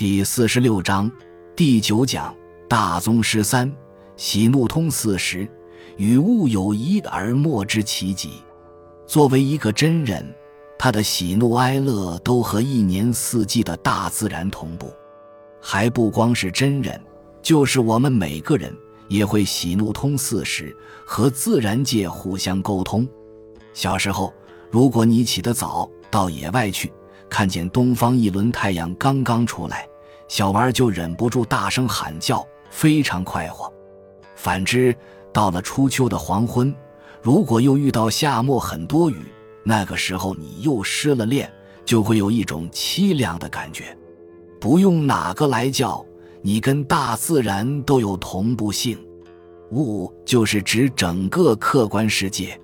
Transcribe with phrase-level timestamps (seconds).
[0.00, 1.12] 第四十六章
[1.54, 2.34] 第九讲
[2.66, 3.70] 大宗师三
[4.16, 5.46] 喜怒通四时，
[5.98, 8.42] 与物有一而莫知其极。
[9.06, 10.24] 作为一个真人，
[10.78, 14.90] 他的喜怒哀乐都和一年四季的大自然同步。
[15.60, 16.98] 还不光是真人，
[17.42, 18.74] 就是我们每个人
[19.06, 20.74] 也会喜怒通四时，
[21.04, 23.06] 和自然界互相沟通。
[23.74, 24.32] 小时候，
[24.70, 26.90] 如果你起得早，到野外去。
[27.28, 29.88] 看见东方一轮太阳刚刚出来，
[30.30, 33.68] 小娃儿就忍不住大声喊叫，非常快活。
[34.36, 34.94] 反之，
[35.32, 36.72] 到了初秋的黄昏，
[37.20, 39.16] 如果又遇到夏末很多雨，
[39.64, 41.52] 那个时候你又失了恋，
[41.84, 43.98] 就会有一种凄凉的感觉。
[44.60, 46.06] 不用哪个来叫，
[46.42, 48.96] 你跟大自然都有同步性。
[49.72, 52.56] 物就是指整个客观世界，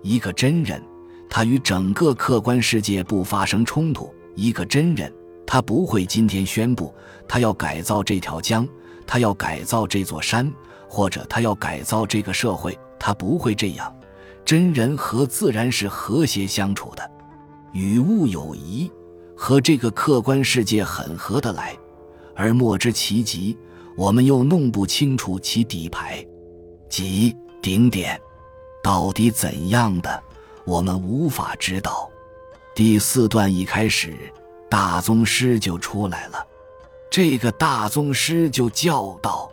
[0.00, 0.80] 一个真人。
[1.28, 4.14] 他与整个客观世界不发生冲突。
[4.36, 5.12] 一个真人，
[5.52, 6.94] 他不会今天宣布
[7.26, 8.64] 他要改造这条江，
[9.04, 10.48] 他要改造这座山，
[10.88, 12.78] 或者他要改造这个社会。
[13.00, 13.92] 他不会这样。
[14.44, 17.10] 真人和自然是和谐相处的，
[17.72, 18.88] 与物有宜，
[19.36, 21.76] 和这个客观世界很合得来，
[22.36, 23.58] 而莫知其极。
[23.96, 26.24] 我们又弄不清楚其底牌，
[26.88, 28.16] 即顶点，
[28.84, 30.22] 到底怎样的？
[30.64, 32.08] 我们无法知道。
[32.72, 34.16] 第四段一开始，
[34.70, 36.46] 大宗师就出来了。
[37.10, 39.50] 这个大宗师就叫道：“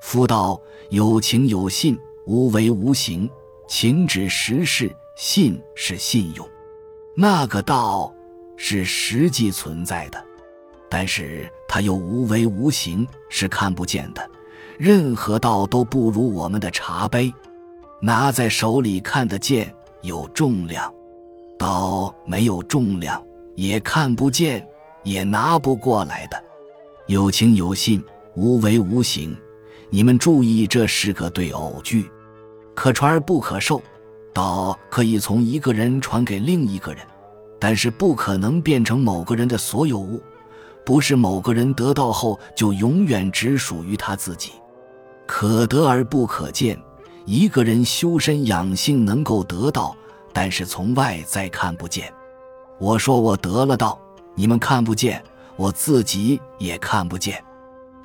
[0.00, 3.30] 夫道有情有信，无为无形。
[3.68, 6.48] 情指实事，信是信用。
[7.14, 8.12] 那个道
[8.56, 10.24] 是实际存在的，
[10.88, 14.30] 但是它又无为无形，是看不见的。
[14.78, 17.32] 任何道都不如我们的茶杯，
[18.00, 20.94] 拿在手里看得见。”有重量，
[21.58, 23.20] 刀没有重量，
[23.56, 24.64] 也看不见，
[25.02, 26.40] 也拿不过来的。
[27.06, 28.02] 有情有信，
[28.34, 29.36] 无为无形。
[29.90, 32.08] 你们注意，这是个对偶句，
[32.74, 33.82] 可传而不可受。
[34.32, 37.02] 道可以从一个人传给另一个人，
[37.58, 40.22] 但是不可能变成某个人的所有物。
[40.84, 44.52] 不是某个人得到后就永远只属于他自己。
[45.26, 46.78] 可得而不可见。
[47.24, 49.96] 一个人修身养性能够得到，
[50.32, 52.12] 但是从外在看不见。
[52.78, 53.98] 我说我得了道，
[54.34, 55.22] 你们看不见，
[55.56, 57.42] 我自己也看不见。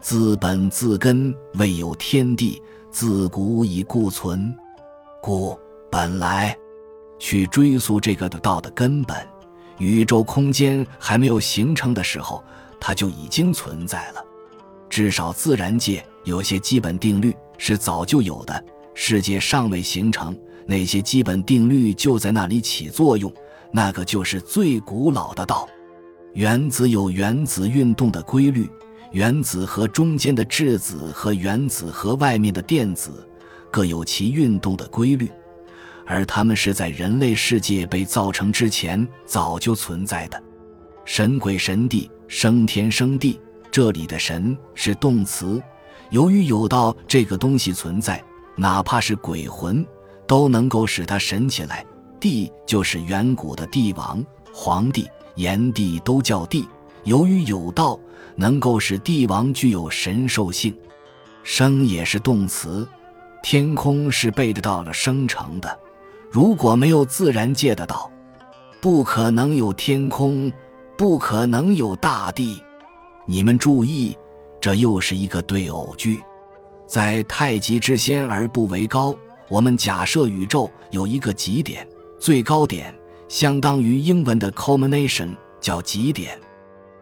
[0.00, 4.54] 自本自根未有天地，自古以固存。
[5.20, 5.58] 故
[5.90, 6.56] 本来
[7.18, 9.16] 去追溯这个的道的根本，
[9.78, 12.42] 宇宙空间还没有形成的时候，
[12.78, 14.24] 它就已经存在了。
[14.88, 18.64] 至少自然界有些基本定律是早就有的。
[18.94, 23.32] 世界尚未形成，那些基本定律就在那里起作用。
[23.72, 25.68] 那个就是最古老的道。
[26.34, 28.68] 原子有原子运动的规律，
[29.12, 33.28] 原子核中间的质子和原子核外面的电子
[33.70, 35.30] 各有其运动的规律，
[36.06, 40.42] 而它们是在人类世界被造成之前早就存在的。
[41.04, 45.62] 神鬼神帝，生天生地，这里的神是动词。
[46.10, 48.22] 由于有道这个东西存在。
[48.56, 49.86] 哪怕是鬼魂，
[50.26, 51.86] 都能够使它神起来。
[52.20, 56.68] 帝就是远古的帝王、皇帝、炎帝都叫帝。
[57.04, 57.98] 由于有道，
[58.36, 60.76] 能够使帝王具有神兽性。
[61.42, 62.86] 生也是动词，
[63.42, 65.78] 天空是背着道了生成的。
[66.30, 68.10] 如果没有自然界的道，
[68.80, 70.52] 不可能有天空，
[70.96, 72.62] 不可能有大地。
[73.26, 74.16] 你们注意，
[74.60, 76.20] 这又是一个对偶句。
[76.86, 79.14] 在太极之先而不为高。
[79.48, 81.88] 我们假设宇宙有一个极点，
[82.20, 82.94] 最高点
[83.28, 86.38] 相当于英文的 culmination，叫极点。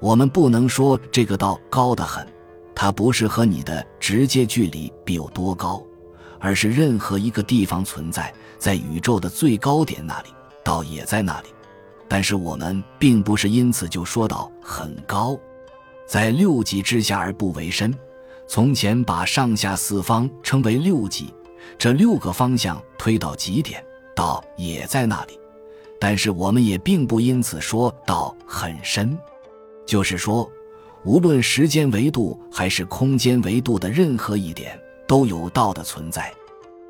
[0.00, 2.26] 我们不能说这个道高得很，
[2.74, 5.84] 它不是和你的直接距离比有多高，
[6.40, 10.28] 而是任何一个地方存在在宇宙的最高点那里，
[10.64, 11.48] 道也在那里。
[12.08, 15.38] 但是我们并不是因此就说到很高，
[16.06, 17.94] 在六极之下而不为深。
[18.48, 21.32] 从前把上下四方称为六极，
[21.76, 23.84] 这六个方向推到极点，
[24.14, 25.38] 道也在那里。
[26.00, 29.16] 但是我们也并不因此说道很深，
[29.86, 30.50] 就是说，
[31.04, 34.76] 无论时间维度还是空间维度的任何一点，
[35.06, 36.32] 都有道的存在。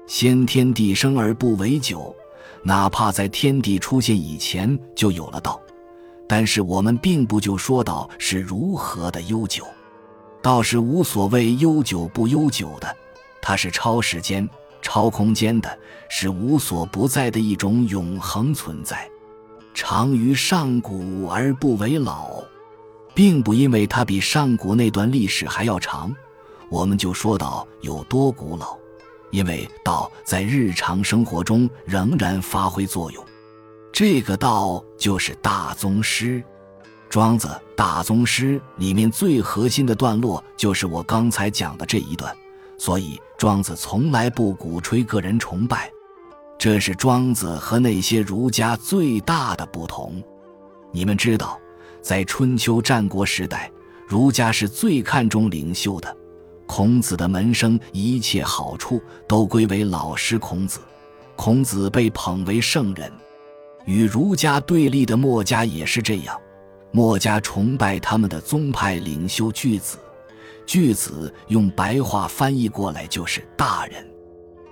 [0.07, 2.15] 先天地生而不为久，
[2.63, 5.61] 哪怕在天地出现以前就有了道，
[6.27, 9.67] 但是我们并不就说道是如何的悠久。
[10.41, 12.97] 道是无所谓悠久不悠久的，
[13.41, 14.49] 它是超时间、
[14.82, 15.79] 超空间的，
[16.11, 19.08] 是无所不在的一种永恒存在。
[19.73, 22.43] 长于上古而不为老，
[23.14, 26.14] 并不因为它比上古那段历史还要长，
[26.69, 28.76] 我们就说到有多古老，
[29.31, 33.25] 因为道在日常生活中仍然发挥作用。
[33.93, 36.43] 这个道就是大宗师，
[37.08, 42.35] 庄子大宗师里面最核心的段落就是我刚才讲的这一段，
[42.84, 45.88] 所以庄子从来不鼓吹个人崇拜，
[46.58, 50.20] 这是庄子和那些儒家最大的不同。
[50.90, 51.56] 你们知道，
[52.00, 53.70] 在春秋战国时代，
[54.08, 56.17] 儒家是最看重领袖的，
[56.67, 60.81] 孔子的门生一切好处都归为老师孔子，
[61.37, 63.08] 孔子被捧为圣人。
[63.85, 66.37] 与儒家对立的墨家也是这样，
[66.90, 69.99] 墨家崇拜他们的宗派领袖巨子，
[70.73, 74.09] 巨子用白话翻译过来就是大人。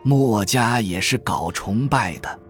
[0.02, 2.40] 墨家也是搞崇拜的，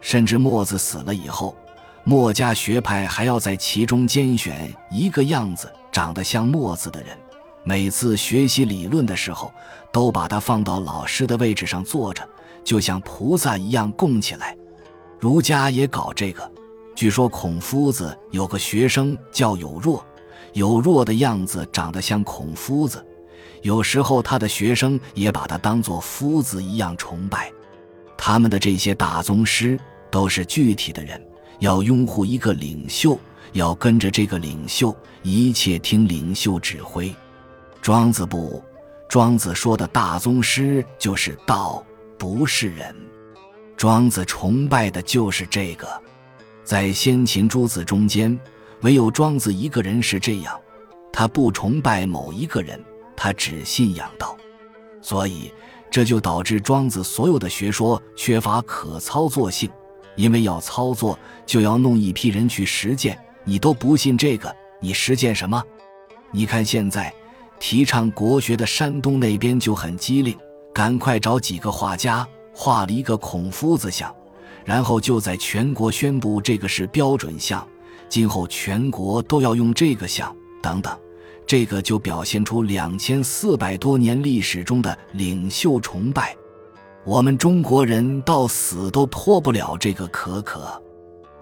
[0.00, 1.56] 甚至墨子死了以后，
[2.02, 7.16] 墨家学派还要在其中拣选一个样子长得像墨子的人，
[7.62, 9.52] 每次学习理论的时候，
[9.92, 12.28] 都把他放到老师的位置上坐着，
[12.64, 14.56] 就像菩萨一样供起来。
[15.20, 16.50] 儒家也搞这个，
[16.96, 20.04] 据说孔夫子有个学生叫有若，
[20.52, 23.04] 有弱的样子长得像孔夫子，
[23.62, 27.52] 有时候他的学生也把他当作夫子一样崇拜。
[28.16, 29.78] 他们的这些大宗师
[30.10, 31.24] 都是具体的人，
[31.60, 33.18] 要拥护一个领袖，
[33.52, 37.14] 要跟着这个领袖，一切听领袖指挥。
[37.80, 38.62] 庄子不，
[39.08, 41.84] 庄子说的大宗师就是道，
[42.18, 42.94] 不是人。
[43.76, 45.88] 庄子崇拜的就是这个，
[46.64, 48.36] 在先秦诸子中间，
[48.82, 50.58] 唯有庄子一个人是这样，
[51.12, 52.82] 他不崇拜某一个人，
[53.16, 54.36] 他只信仰道，
[55.00, 55.52] 所以
[55.90, 59.70] 这就导致庄子所有的学说缺乏可操作性，
[60.16, 65.62] 因为要操作就要弄一批人去实践，你都不信这个，你实践什么？
[66.30, 67.12] 你看现在
[67.58, 70.36] 提倡国学的山东那边就很机灵，
[70.72, 72.26] 赶快找几个画家。
[72.60, 74.12] 画了一个孔夫子像，
[74.64, 77.64] 然后就在全国宣布这个是标准像，
[78.08, 80.34] 今后全国都要用这个像。
[80.60, 80.96] 等等，
[81.46, 86.36] 这个就表现出两千四百多年历史中的领袖崇拜。
[87.04, 90.82] 我们中国人到死都脱不了这个可可，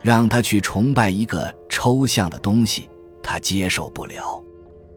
[0.03, 2.89] 让他去崇拜一个抽象的东西，
[3.23, 4.43] 他接受不了。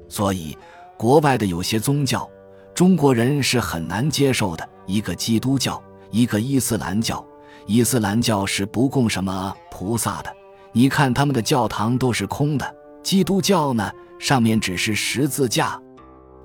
[0.10, 0.58] 所以，
[0.98, 2.30] 国外的有些宗教，
[2.74, 4.70] 中国人是很难接受的。
[4.86, 5.82] 一个基督教。
[6.12, 7.24] 一个伊斯兰教，
[7.68, 10.36] 伊斯兰教是不供什么菩萨的，
[10.72, 12.76] 你看他们的教堂都是空的。
[13.02, 15.82] 基督教呢，上面只是十字架。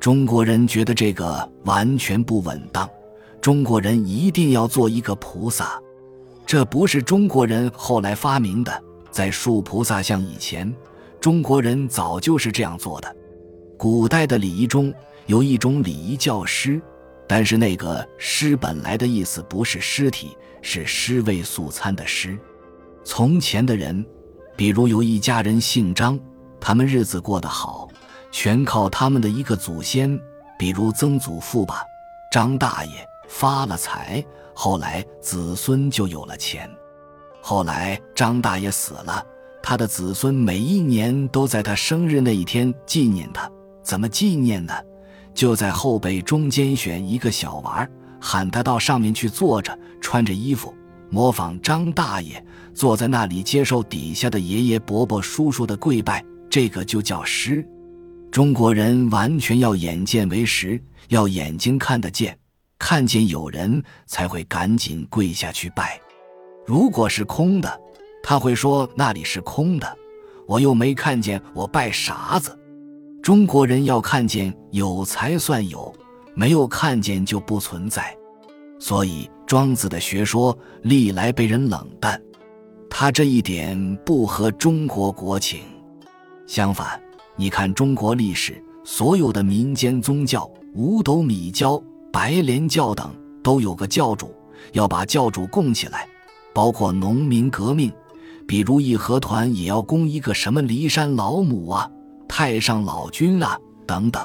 [0.00, 2.88] 中国人觉得这个完全不稳当，
[3.41, 5.81] 中国人一定要做一个菩萨，
[6.47, 10.75] 这不是中国人后来发明的，在树菩萨像以前，
[11.20, 13.17] 中国人早就是这样做的。
[13.77, 14.93] 古代的礼仪中
[15.27, 16.81] 有一种礼仪叫师。
[17.27, 22.38] 但是那个尸本来的意思不是尸体，是尸位素餐的尸。
[23.05, 24.05] 从前的人，
[24.56, 26.19] 比如有一家人姓张，
[26.59, 27.87] 他们日子过得好，
[28.33, 30.19] 全靠他们的一个祖先，
[30.59, 31.83] 比如曾祖父吧，
[32.33, 34.25] 张大爷发了财，
[34.55, 36.69] 后来子孙就有了钱。
[37.43, 39.23] 后来张大爷死了，
[39.62, 43.51] 他的子孙每一年都在他生日那一天纪念他。
[43.83, 44.73] 怎么纪念呢？
[45.35, 50.75] 就在后背中间选一个小娃儿喊他到上面去坐着，穿着衣服，
[51.15, 52.44] 模仿张大爷
[52.75, 57.65] 坐在那里接受底下的爷爷伯伯叔叔的跪拜，这个就叫师。
[58.33, 62.37] 中国人完全要眼见为实，要眼睛看得见，
[62.81, 66.01] 看见有人才会赶紧跪下去拜。
[66.67, 67.81] 如果是空的，
[68.21, 69.97] 他会说那里是空的，
[70.49, 72.59] 我又没看见，我拜啥子？
[73.23, 75.94] 中国人要看见有才算有，
[76.35, 78.13] 没有看见就不存在。
[78.79, 82.21] 所以庄子的学说历来被人冷淡，
[82.91, 85.61] 他这一点不合中国国情。
[86.47, 87.01] 相反，
[87.37, 94.35] 你看中国历史，所有的民间宗教，五斗米教、白莲教等，都有个教主，
[94.73, 96.07] 要把教主供起来。
[96.53, 97.93] 包括农民革命，
[98.47, 101.91] 比如义和团也要供一个什么骊山老母啊。
[102.29, 104.25] 太上老君啊，等等，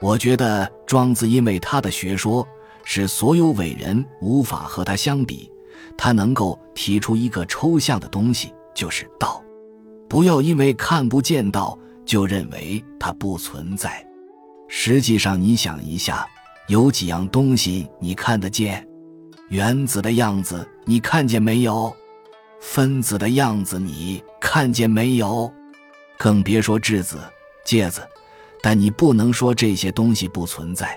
[0.00, 2.46] 我觉得庄子因为他的学说
[2.88, 5.50] 使所有伟人无法和他相比，
[5.98, 9.42] 他能够提出一个抽象的东西，就是道。
[10.08, 14.06] 不要因为看不见道就认为它不存在。
[14.68, 16.24] 实际上，你想一下，
[16.68, 18.86] 有几样东西你看得见？
[19.48, 21.92] 原子的样子你看见没有？
[22.60, 25.52] 分子的样子你看见没有？
[26.16, 27.18] 更别说质子、
[27.64, 28.00] 介子，
[28.62, 30.96] 但你不能说这些东西不存在。